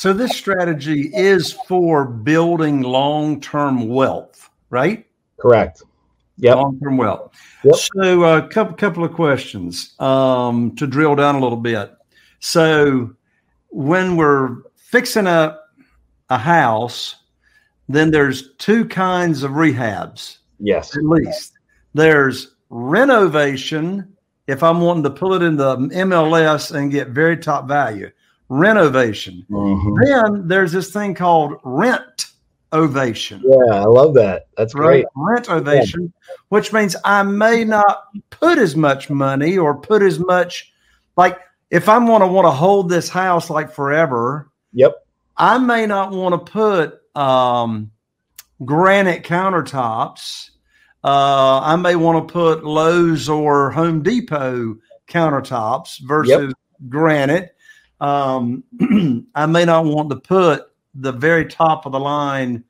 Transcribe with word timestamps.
So, 0.00 0.14
this 0.14 0.34
strategy 0.34 1.10
is 1.12 1.52
for 1.68 2.06
building 2.06 2.80
long 2.80 3.38
term 3.38 3.86
wealth, 3.86 4.48
right? 4.70 5.04
Correct. 5.38 5.82
Yeah. 6.38 6.54
Long 6.54 6.80
term 6.80 6.96
wealth. 6.96 7.38
Yep. 7.64 7.74
So, 7.74 8.24
a 8.24 8.38
uh, 8.38 8.48
couple 8.48 8.76
couple 8.76 9.04
of 9.04 9.12
questions 9.12 9.94
um, 10.00 10.74
to 10.76 10.86
drill 10.86 11.16
down 11.16 11.34
a 11.34 11.38
little 11.38 11.58
bit. 11.58 11.92
So, 12.38 13.14
when 13.68 14.16
we're 14.16 14.62
fixing 14.76 15.26
up 15.26 15.68
a 16.30 16.38
house, 16.38 17.16
then 17.90 18.10
there's 18.10 18.54
two 18.56 18.86
kinds 18.86 19.42
of 19.42 19.50
rehabs. 19.50 20.38
Yes. 20.60 20.96
At 20.96 21.04
least 21.04 21.58
there's 21.92 22.54
renovation. 22.70 24.16
If 24.46 24.62
I'm 24.62 24.80
wanting 24.80 25.02
to 25.02 25.10
pull 25.10 25.34
it 25.34 25.42
in 25.42 25.58
the 25.58 25.76
MLS 25.76 26.74
and 26.74 26.90
get 26.90 27.08
very 27.08 27.36
top 27.36 27.68
value, 27.68 28.10
renovation. 28.50 29.46
Mm-hmm. 29.48 30.04
Then 30.04 30.48
there's 30.48 30.72
this 30.72 30.92
thing 30.92 31.14
called 31.14 31.58
rent 31.62 32.26
ovation. 32.72 33.42
Yeah, 33.44 33.74
I 33.74 33.84
love 33.84 34.12
that. 34.14 34.48
That's 34.56 34.74
right. 34.74 34.84
great. 34.84 35.06
Rent 35.14 35.48
ovation, 35.48 36.02
yeah. 36.02 36.34
which 36.50 36.72
means 36.72 36.94
I 37.04 37.22
may 37.22 37.64
not 37.64 38.08
put 38.28 38.58
as 38.58 38.76
much 38.76 39.08
money 39.08 39.56
or 39.56 39.78
put 39.78 40.02
as 40.02 40.18
much 40.18 40.72
like 41.16 41.38
if 41.70 41.88
I'm 41.88 42.06
going 42.06 42.20
to 42.20 42.26
want 42.26 42.46
to 42.46 42.50
hold 42.50 42.90
this 42.90 43.08
house 43.08 43.48
like 43.48 43.72
forever. 43.72 44.50
Yep. 44.72 45.06
I 45.36 45.56
may 45.58 45.86
not 45.86 46.12
want 46.12 46.34
to 46.34 46.52
put 46.52 47.00
um, 47.16 47.90
granite 48.64 49.22
countertops. 49.22 50.50
Uh, 51.02 51.60
I 51.60 51.76
may 51.76 51.96
want 51.96 52.28
to 52.28 52.32
put 52.32 52.64
Lowe's 52.64 53.28
or 53.28 53.70
Home 53.70 54.02
Depot 54.02 54.76
countertops 55.08 56.00
versus 56.00 56.48
yep. 56.48 56.52
granite. 56.88 57.56
Um, 58.00 58.64
I 59.34 59.46
may 59.46 59.64
not 59.64 59.84
want 59.84 60.10
to 60.10 60.16
put 60.16 60.72
the 60.94 61.12
very 61.12 61.46
top 61.46 61.86
of 61.86 61.92
the 61.92 62.00
line 62.00 62.64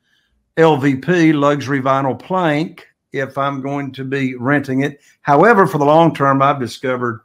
LVP 0.56 1.34
luxury 1.34 1.80
vinyl 1.80 2.18
plank 2.18 2.86
if 3.12 3.36
I'm 3.38 3.60
going 3.60 3.92
to 3.92 4.04
be 4.04 4.34
renting 4.36 4.82
it. 4.82 5.00
However, 5.22 5.66
for 5.66 5.78
the 5.78 5.84
long 5.84 6.14
term, 6.14 6.42
I've 6.42 6.60
discovered 6.60 7.20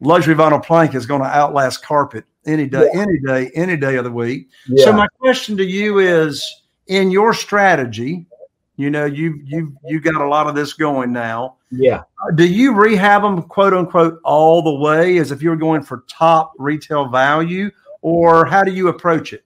luxury 0.00 0.34
vinyl 0.34 0.64
plank 0.64 0.94
is 0.94 1.06
going 1.06 1.22
to 1.22 1.28
outlast 1.28 1.84
carpet 1.84 2.24
any 2.46 2.66
day, 2.66 2.88
yeah. 2.92 3.00
any 3.00 3.18
day, 3.20 3.50
any 3.54 3.76
day 3.76 3.96
of 3.96 4.04
the 4.04 4.10
week. 4.10 4.48
Yeah. 4.68 4.84
So 4.84 4.92
my 4.92 5.06
question 5.18 5.56
to 5.56 5.64
you 5.64 5.98
is 5.98 6.62
in 6.86 7.10
your 7.10 7.32
strategy, 7.32 8.26
you 8.76 8.90
know, 8.90 9.04
you 9.04 9.40
you 9.44 9.76
you 9.84 10.00
got 10.00 10.20
a 10.20 10.26
lot 10.26 10.48
of 10.48 10.54
this 10.54 10.72
going 10.72 11.12
now. 11.12 11.56
Yeah. 11.76 12.02
Uh, 12.22 12.32
do 12.34 12.46
you 12.46 12.72
rehab 12.74 13.22
them 13.22 13.42
quote 13.42 13.74
unquote 13.74 14.20
all 14.24 14.62
the 14.62 14.74
way 14.74 15.18
as 15.18 15.30
if 15.30 15.42
you 15.42 15.50
were 15.50 15.56
going 15.56 15.82
for 15.82 16.04
top 16.08 16.52
retail 16.58 17.08
value 17.08 17.70
or 18.02 18.44
how 18.44 18.62
do 18.64 18.72
you 18.72 18.88
approach 18.88 19.32
it? 19.32 19.44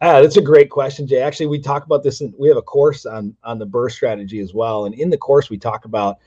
Uh, 0.00 0.20
that's 0.20 0.36
a 0.36 0.42
great 0.42 0.70
question, 0.70 1.06
Jay. 1.06 1.20
Actually, 1.20 1.46
we 1.46 1.60
talk 1.60 1.84
about 1.84 2.02
this. 2.02 2.20
In, 2.20 2.32
we 2.38 2.48
have 2.48 2.56
a 2.56 2.62
course 2.62 3.04
on 3.06 3.34
on 3.42 3.58
the 3.58 3.66
BRRRR 3.66 3.90
strategy 3.90 4.40
as 4.40 4.54
well, 4.54 4.86
and 4.86 4.94
in 4.94 5.10
the 5.10 5.16
course 5.16 5.50
we 5.50 5.58
talk 5.58 5.84
about 5.84 6.18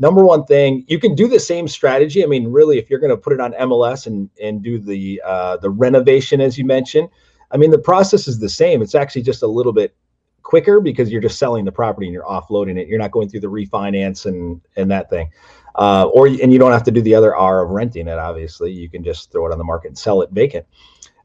number 0.00 0.24
one 0.24 0.44
thing. 0.46 0.84
You 0.88 0.98
can 0.98 1.14
do 1.14 1.28
the 1.28 1.38
same 1.38 1.68
strategy. 1.68 2.24
I 2.24 2.26
mean, 2.26 2.48
really, 2.48 2.78
if 2.78 2.90
you're 2.90 2.98
going 2.98 3.10
to 3.10 3.16
put 3.16 3.32
it 3.32 3.40
on 3.40 3.52
MLS 3.52 4.06
and 4.06 4.28
and 4.42 4.62
do 4.62 4.78
the 4.78 5.22
uh, 5.24 5.58
the 5.58 5.70
renovation 5.70 6.40
as 6.40 6.58
you 6.58 6.64
mentioned, 6.64 7.08
I 7.52 7.56
mean, 7.56 7.70
the 7.70 7.78
process 7.78 8.26
is 8.26 8.40
the 8.40 8.48
same. 8.48 8.82
It's 8.82 8.96
actually 8.96 9.22
just 9.22 9.42
a 9.42 9.46
little 9.46 9.72
bit 9.72 9.94
quicker 10.42 10.80
because 10.80 11.10
you're 11.10 11.20
just 11.20 11.38
selling 11.38 11.64
the 11.64 11.72
property 11.72 12.06
and 12.06 12.14
you're 12.14 12.24
offloading 12.24 12.78
it. 12.78 12.88
You're 12.88 12.98
not 12.98 13.10
going 13.10 13.28
through 13.28 13.40
the 13.40 13.48
refinance 13.48 14.26
and 14.26 14.60
and 14.76 14.90
that 14.90 15.10
thing. 15.10 15.30
Uh, 15.76 16.06
or 16.12 16.26
and 16.26 16.52
you 16.52 16.58
don't 16.58 16.72
have 16.72 16.82
to 16.84 16.90
do 16.90 17.00
the 17.00 17.14
other 17.14 17.34
R 17.36 17.62
of 17.64 17.70
renting 17.70 18.08
it. 18.08 18.18
Obviously, 18.18 18.72
you 18.72 18.88
can 18.88 19.04
just 19.04 19.30
throw 19.30 19.46
it 19.46 19.52
on 19.52 19.58
the 19.58 19.64
market 19.64 19.88
and 19.88 19.98
sell 19.98 20.22
it 20.22 20.30
vacant 20.30 20.66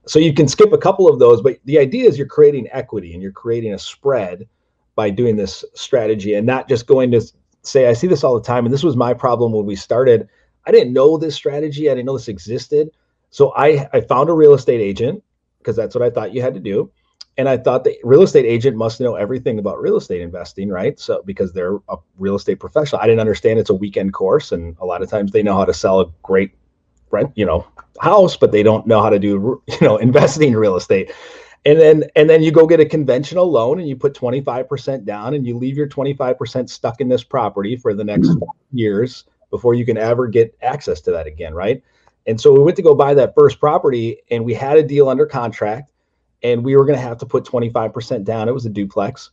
so 0.07 0.19
you 0.19 0.33
can 0.33 0.47
skip 0.47 0.71
a 0.71 0.77
couple 0.77 1.07
of 1.07 1.19
those, 1.19 1.41
but 1.41 1.57
the 1.65 1.79
idea 1.79 2.07
is 2.07 2.17
you're 2.17 2.27
creating 2.27 2.67
equity 2.71 3.13
and 3.13 3.21
you're 3.21 3.31
creating 3.31 3.73
a 3.73 3.79
spread 3.79 4.47
by 4.95 5.09
doing 5.09 5.35
this 5.35 5.65
strategy 5.73 6.35
and 6.35 6.45
not 6.45 6.69
just 6.69 6.85
going 6.85 7.11
to 7.11 7.21
say, 7.63 7.87
I 7.87 7.93
see 7.93 8.07
this 8.07 8.23
all 8.23 8.35
the 8.35 8.45
time. 8.45 8.65
And 8.65 8.73
this 8.73 8.83
was 8.83 8.95
my 8.95 9.13
problem 9.13 9.51
when 9.51 9.65
we 9.65 9.75
started. 9.75 10.29
I 10.65 10.71
didn't 10.71 10.93
know 10.93 11.17
this 11.17 11.35
strategy, 11.35 11.89
I 11.89 11.93
didn't 11.93 12.05
know 12.05 12.17
this 12.17 12.27
existed. 12.27 12.89
So 13.31 13.53
I, 13.55 13.89
I 13.93 14.01
found 14.01 14.29
a 14.29 14.33
real 14.33 14.53
estate 14.53 14.79
agent 14.79 15.23
because 15.57 15.75
that's 15.75 15.95
what 15.95 16.03
I 16.03 16.09
thought 16.09 16.33
you 16.33 16.41
had 16.41 16.53
to 16.53 16.59
do. 16.59 16.91
And 17.37 17.49
I 17.49 17.57
thought 17.57 17.83
the 17.83 17.97
real 18.03 18.21
estate 18.21 18.45
agent 18.45 18.77
must 18.77 19.01
know 19.01 19.15
everything 19.15 19.59
about 19.59 19.81
real 19.81 19.97
estate 19.97 20.21
investing, 20.21 20.69
right? 20.69 20.97
So 20.99 21.21
because 21.25 21.51
they're 21.51 21.75
a 21.89 21.97
real 22.17 22.35
estate 22.35 22.59
professional, 22.59 23.01
I 23.01 23.07
didn't 23.07 23.19
understand 23.19 23.59
it's 23.59 23.69
a 23.69 23.75
weekend 23.75 24.13
course, 24.13 24.51
and 24.53 24.75
a 24.79 24.85
lot 24.85 25.01
of 25.01 25.09
times 25.09 25.31
they 25.31 25.43
know 25.43 25.57
how 25.57 25.65
to 25.65 25.73
sell 25.73 25.99
a 25.99 26.05
great 26.23 26.51
rent, 27.11 27.31
you 27.35 27.45
know, 27.45 27.67
house, 27.99 28.37
but 28.37 28.51
they 28.51 28.63
don't 28.63 28.87
know 28.87 29.01
how 29.01 29.09
to 29.09 29.19
do, 29.19 29.61
you 29.67 29.77
know, 29.81 29.97
investing 30.09 30.49
in 30.49 30.57
real 30.57 30.75
estate. 30.75 31.11
And 31.65 31.79
then 31.79 32.03
and 32.15 32.29
then 32.29 32.43
you 32.43 32.51
go 32.51 32.67
get 32.67 32.79
a 32.79 32.85
conventional 32.85 33.51
loan 33.51 33.79
and 33.79 33.89
you 33.89 33.95
put 33.95 34.13
25% 34.13 35.03
down 35.03 35.33
and 35.33 35.47
you 35.47 35.57
leave 35.57 35.75
your 35.75 35.87
25% 35.87 36.69
stuck 36.69 37.01
in 37.01 37.09
this 37.09 37.23
property 37.23 37.75
for 37.75 37.93
the 37.93 38.03
next 38.03 38.29
mm-hmm. 38.29 38.77
years 38.77 39.25
before 39.49 39.73
you 39.73 39.85
can 39.85 39.97
ever 39.97 40.27
get 40.27 40.55
access 40.61 41.01
to 41.01 41.11
that 41.11 41.25
again, 41.25 41.53
right? 41.53 41.81
And 42.27 42.39
so 42.39 42.53
we 42.53 42.59
went 42.59 42.75
to 42.77 42.83
go 42.83 42.93
buy 42.93 43.13
that 43.15 43.33
first 43.35 43.59
property 43.59 44.21
and 44.29 44.45
we 44.45 44.53
had 44.53 44.77
a 44.77 44.83
deal 44.83 45.09
under 45.09 45.25
contract 45.25 45.91
and 46.45 46.63
we 46.63 46.75
were 46.75 46.85
going 46.85 46.97
to 46.97 47.05
have 47.05 47.17
to 47.17 47.25
put 47.25 47.43
25% 47.45 48.23
down. 48.23 48.47
It 48.47 48.53
was 48.53 48.65
a 48.65 48.69
duplex. 48.69 49.31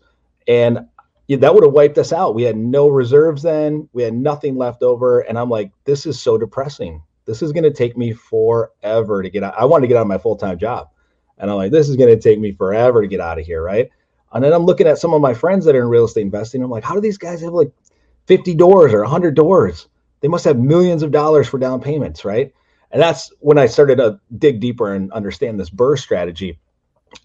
And 0.49 0.87
that 1.29 1.55
would 1.55 1.65
have 1.65 1.73
wiped 1.73 1.99
us 1.99 2.13
out. 2.13 2.35
We 2.35 2.43
had 2.43 2.57
no 2.57 2.89
reserves 2.89 3.43
then. 3.43 3.89
We 3.93 4.03
had 4.03 4.15
nothing 4.15 4.57
left 4.57 4.83
over. 4.83 5.21
And 5.21 5.39
I'm 5.39 5.51
like, 5.51 5.73
this 5.85 6.07
is 6.07 6.21
so 6.21 6.37
depressing 6.37 7.03
this 7.25 7.43
is 7.43 7.53
going 7.53 7.65
to 7.65 7.71
take 7.71 7.97
me 7.97 8.13
forever 8.13 9.23
to 9.23 9.31
get 9.31 9.43
out. 9.43 9.55
I 9.57 9.65
wanted 9.65 9.83
to 9.83 9.89
get 9.89 9.97
out 9.97 10.03
of 10.03 10.09
my 10.09 10.19
full 10.19 10.37
time 10.37 10.59
job. 10.59 10.89
And 11.39 11.51
I'm 11.51 11.57
like, 11.57 11.73
this 11.73 11.89
is 11.89 11.97
going 11.97 12.15
to 12.15 12.21
take 12.21 12.39
me 12.39 12.53
forever 12.53 13.03
to 13.03 13.09
get 13.09 13.21
out 13.21 13.39
of 13.39 13.47
here. 13.47 13.63
Right. 13.63 13.91
And 14.33 14.43
then 14.43 14.53
I'm 14.53 14.65
looking 14.65 14.87
at 14.87 14.99
some 14.99 15.13
of 15.13 15.21
my 15.21 15.35
friends 15.35 15.65
that 15.65 15.75
are 15.75 15.83
in 15.83 15.89
real 15.89 16.05
estate 16.05 16.23
investing. 16.23 16.63
I'm 16.63 16.71
like, 16.71 16.85
how 16.85 16.95
do 16.95 17.01
these 17.01 17.19
guys 17.19 17.43
have 17.43 17.53
like 17.53 17.71
50 18.27 18.55
doors 18.55 18.93
or 18.93 19.03
100 19.03 19.35
doors? 19.35 19.89
They 20.21 20.29
must 20.29 20.45
have 20.45 20.59
millions 20.59 21.03
of 21.03 21.11
dollars 21.11 21.49
for 21.49 21.59
down 21.59 21.81
payments. 21.81 22.25
Right. 22.25 22.53
And 22.91 23.01
that's 23.01 23.33
when 23.41 23.59
I 23.59 23.67
started 23.67 23.97
to 23.97 24.21
dig 24.39 24.61
deeper 24.61 24.95
and 24.95 25.13
understand 25.13 25.59
this 25.59 25.71
BRRRR 25.71 25.99
strategy. 25.99 26.59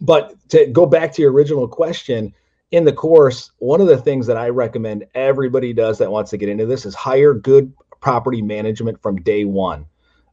But 0.02 0.36
to 0.50 0.68
go 0.68 0.86
back 0.86 1.14
to 1.14 1.22
your 1.22 1.32
original 1.32 1.68
question, 1.68 2.34
in 2.72 2.84
the 2.84 2.94
course, 2.94 3.52
one 3.60 3.82
of 3.82 3.88
the 3.88 3.98
things 3.98 4.28
that 4.28 4.38
I 4.38 4.50
recommend 4.50 5.06
everybody 5.16 5.74
does 5.74 5.98
that 6.00 6.12
wants 6.12 6.32
to 6.32 6.38
get 6.38 6.50
into 6.50 6.66
this 6.66 6.86
is 6.86 6.96
hire 6.96 7.34
good 7.34 7.74
property 8.02 8.42
management 8.42 9.02
from 9.02 9.18
day 9.18 9.46
one. 9.46 9.86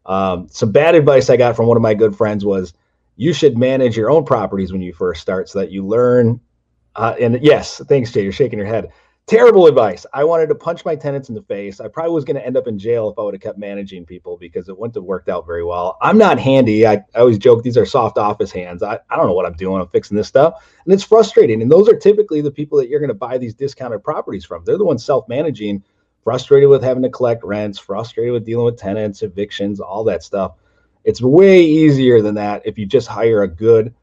Um, 0.06 0.48
some 0.48 0.72
bad 0.72 0.94
advice 0.94 1.30
I 1.30 1.36
got 1.36 1.56
from 1.56 1.66
one 1.66 1.76
of 1.76 1.82
my 1.82 1.94
good 1.94 2.16
friends 2.16 2.44
was 2.44 2.74
you 3.16 3.32
should 3.32 3.56
manage 3.56 3.96
your 3.96 4.10
own 4.10 4.24
properties 4.24 4.72
when 4.72 4.82
you 4.82 4.92
first 4.92 5.20
start 5.20 5.48
so 5.48 5.60
that 5.60 5.70
you 5.70 5.86
learn. 5.86 6.40
Uh, 6.96 7.14
and 7.20 7.40
yes, 7.42 7.80
thanks, 7.88 8.12
Jay. 8.12 8.22
You're 8.22 8.32
shaking 8.32 8.58
your 8.58 8.68
head. 8.68 8.92
Terrible 9.26 9.66
advice. 9.66 10.04
I 10.12 10.22
wanted 10.22 10.48
to 10.48 10.54
punch 10.54 10.84
my 10.84 10.94
tenants 10.94 11.30
in 11.30 11.34
the 11.34 11.42
face. 11.42 11.80
I 11.80 11.88
probably 11.88 12.12
was 12.12 12.24
going 12.24 12.36
to 12.36 12.44
end 12.44 12.58
up 12.58 12.66
in 12.66 12.78
jail 12.78 13.08
if 13.08 13.18
I 13.18 13.22
would 13.22 13.32
have 13.32 13.40
kept 13.40 13.58
managing 13.58 14.04
people 14.04 14.36
because 14.36 14.68
it 14.68 14.78
wouldn't 14.78 14.96
have 14.96 15.04
worked 15.04 15.30
out 15.30 15.46
very 15.46 15.64
well. 15.64 15.96
I'm 16.02 16.18
not 16.18 16.38
handy. 16.38 16.86
I, 16.86 16.96
I 17.14 17.20
always 17.20 17.38
joke 17.38 17.62
these 17.62 17.78
are 17.78 17.86
soft 17.86 18.18
office 18.18 18.52
hands. 18.52 18.82
I, 18.82 18.98
I 19.08 19.16
don't 19.16 19.26
know 19.26 19.32
what 19.32 19.46
I'm 19.46 19.54
doing. 19.54 19.80
I'm 19.80 19.88
fixing 19.88 20.14
this 20.14 20.28
stuff. 20.28 20.70
And 20.84 20.92
it's 20.92 21.04
frustrating. 21.04 21.62
And 21.62 21.72
those 21.72 21.88
are 21.88 21.96
typically 21.96 22.42
the 22.42 22.50
people 22.50 22.76
that 22.76 22.90
you're 22.90 23.00
going 23.00 23.08
to 23.08 23.14
buy 23.14 23.38
these 23.38 23.54
discounted 23.54 24.04
properties 24.04 24.44
from. 24.44 24.62
They're 24.62 24.76
the 24.76 24.84
ones 24.84 25.02
self 25.02 25.26
managing 25.26 25.82
frustrated 26.22 26.68
with 26.68 26.82
having 26.82 27.02
to 27.02 27.10
collect 27.10 27.44
rents, 27.44 27.78
frustrated 27.78 28.34
with 28.34 28.44
dealing 28.44 28.66
with 28.66 28.78
tenants, 28.78 29.22
evictions, 29.22 29.80
all 29.80 30.04
that 30.04 30.22
stuff. 30.22 30.56
It's 31.04 31.22
way 31.22 31.62
easier 31.62 32.20
than 32.20 32.34
that 32.34 32.60
if 32.66 32.78
you 32.78 32.84
just 32.84 33.08
hire 33.08 33.42
a 33.42 33.48
good 33.48 33.94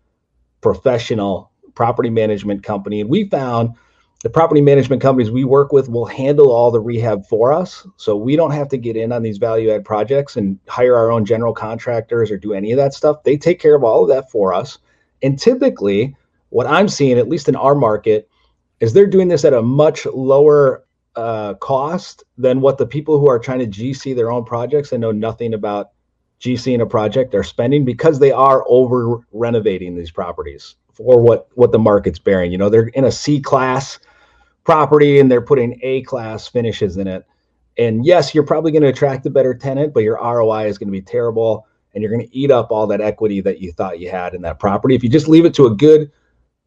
professional 0.61 1.51
property 1.75 2.09
management 2.09 2.63
company. 2.63 3.01
And 3.01 3.09
we 3.09 3.29
found 3.29 3.75
the 4.23 4.29
property 4.29 4.61
management 4.61 5.01
companies 5.01 5.31
we 5.31 5.43
work 5.43 5.71
with 5.71 5.89
will 5.89 6.05
handle 6.05 6.51
all 6.51 6.69
the 6.69 6.79
rehab 6.79 7.25
for 7.25 7.51
us. 7.51 7.87
So 7.97 8.15
we 8.15 8.35
don't 8.35 8.51
have 8.51 8.69
to 8.69 8.77
get 8.77 8.95
in 8.95 9.11
on 9.11 9.23
these 9.23 9.39
value 9.39 9.71
add 9.71 9.83
projects 9.83 10.37
and 10.37 10.59
hire 10.67 10.95
our 10.95 11.11
own 11.11 11.25
general 11.25 11.53
contractors 11.53 12.29
or 12.29 12.37
do 12.37 12.53
any 12.53 12.71
of 12.71 12.77
that 12.77 12.93
stuff. 12.93 13.23
They 13.23 13.35
take 13.35 13.59
care 13.59 13.75
of 13.75 13.83
all 13.83 14.03
of 14.03 14.09
that 14.09 14.29
for 14.29 14.53
us. 14.53 14.77
And 15.23 15.39
typically, 15.39 16.15
what 16.49 16.67
I'm 16.67 16.87
seeing, 16.87 17.17
at 17.17 17.29
least 17.29 17.49
in 17.49 17.55
our 17.55 17.73
market, 17.73 18.29
is 18.79 18.93
they're 18.93 19.07
doing 19.07 19.27
this 19.27 19.43
at 19.43 19.53
a 19.53 19.61
much 19.61 20.05
lower 20.05 20.83
uh, 21.15 21.55
cost 21.55 22.23
than 22.37 22.61
what 22.61 22.77
the 22.77 22.85
people 22.85 23.19
who 23.19 23.27
are 23.27 23.39
trying 23.39 23.59
to 23.59 23.67
GC 23.67 24.15
their 24.15 24.31
own 24.31 24.45
projects 24.45 24.91
and 24.91 25.01
know 25.01 25.11
nothing 25.11 25.53
about 25.53 25.91
GCing 26.39 26.81
a 26.81 26.85
project 26.85 27.33
are 27.33 27.43
spending 27.43 27.85
because 27.85 28.19
they 28.19 28.31
are 28.31 28.63
over 28.67 29.19
renovating 29.31 29.95
these 29.95 30.11
properties 30.11 30.75
for 30.93 31.21
what 31.21 31.47
what 31.53 31.71
the 31.71 31.79
market's 31.79 32.19
bearing. 32.19 32.51
You 32.51 32.57
know, 32.57 32.69
they're 32.69 32.87
in 32.87 33.03
a 33.03 33.11
C 33.11 33.39
class 33.39 33.99
property 34.63 35.19
and 35.19 35.31
they're 35.31 35.41
putting 35.41 35.79
A 35.83 36.01
class 36.03 36.47
finishes 36.47 36.97
in 36.97 37.07
it. 37.07 37.25
And 37.77 38.05
yes, 38.05 38.35
you're 38.35 38.45
probably 38.45 38.71
going 38.71 38.83
to 38.83 38.89
attract 38.89 39.25
a 39.25 39.29
better 39.29 39.53
tenant, 39.53 39.93
but 39.93 40.03
your 40.03 40.15
ROI 40.15 40.67
is 40.67 40.77
going 40.77 40.87
to 40.87 40.91
be 40.91 41.01
terrible 41.01 41.65
and 41.93 42.01
you're 42.01 42.11
going 42.11 42.25
to 42.27 42.37
eat 42.37 42.51
up 42.51 42.71
all 42.71 42.87
that 42.87 43.01
equity 43.01 43.41
that 43.41 43.59
you 43.59 43.71
thought 43.71 43.99
you 43.99 44.09
had 44.09 44.33
in 44.33 44.41
that 44.43 44.59
property. 44.59 44.95
If 44.95 45.03
you 45.03 45.09
just 45.09 45.27
leave 45.27 45.45
it 45.45 45.53
to 45.55 45.65
a 45.65 45.75
good 45.75 46.11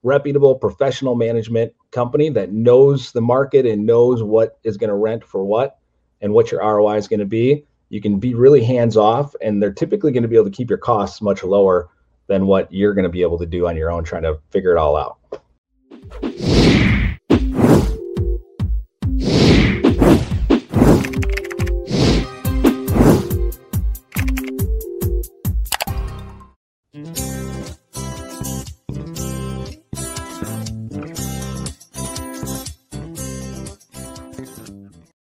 reputable 0.03 0.55
professional 0.55 1.15
management 1.15 1.73
company 1.91 2.29
that 2.31 2.53
knows 2.53 3.13
the 3.13 3.21
market 3.21 3.65
and 3.65 3.87
knows 3.87 4.23
what 4.23 4.59
is 4.65 4.77
going 4.77 4.91
to 4.91 4.97
rent 4.97 5.25
for 5.25 5.45
what 5.45 5.79
and 6.21 6.33
what 6.33 6.51
your 6.51 6.61
ROI 6.61 6.97
is 6.97 7.09
going 7.09 7.21
to 7.21 7.27
be, 7.27 7.65
you 7.89 8.01
can 8.01 8.19
be 8.19 8.35
really 8.35 8.63
hands 8.63 8.97
off 8.97 9.35
and 9.41 9.63
they're 9.63 9.73
typically 9.73 10.13
going 10.13 10.23
to 10.23 10.29
be 10.29 10.37
able 10.37 10.47
to 10.47 10.57
keep 10.57 10.69
your 10.69 10.79
costs 10.79 11.23
much 11.23 11.43
lower 11.43 11.89
than 12.27 12.47
what 12.47 12.73
you're 12.73 12.95
going 12.95 13.05
to 13.05 13.11
be 13.11 13.23
able 13.23 13.39
to 13.39 13.47
do 13.47 13.67
on 13.67 13.77
your 13.77 13.91
own 13.91 14.05
trying 14.05 14.23
to 14.23 14.39
figure 14.51 14.73
it 14.73 14.79
all 14.79 14.97
out. 14.97 16.54